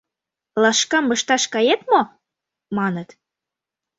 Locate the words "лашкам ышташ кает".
0.61-1.81